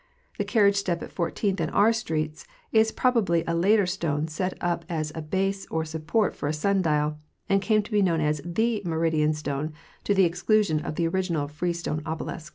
The 0.39 0.45
carriage 0.45 0.77
step 0.77 1.03
at 1.03 1.11
Fourteenth 1.11 1.59
and 1.59 1.69
R 1.69 1.93
streets 1.93 2.47
is 2.71 2.91
probably 2.91 3.43
a 3.45 3.53
later 3.53 3.85
stone 3.85 4.27
set 4.27 4.57
up 4.59 4.83
asa 4.89 5.21
base 5.21 5.67
or 5.69 5.85
support 5.85 6.35
for 6.35 6.49
a 6.49 6.53
sun 6.53 6.81
dial, 6.81 7.19
and 7.47 7.61
came 7.61 7.83
to 7.83 7.91
be 7.91 8.01
known 8.01 8.19
as 8.19 8.41
the 8.43 8.81
Meridian 8.83 9.33
stone 9.35 9.73
to 10.05 10.15
the 10.15 10.25
exclusion 10.25 10.79
of 10.79 10.95
the 10.95 11.07
original 11.07 11.47
freestone 11.47 12.01
obelisk. 12.03 12.49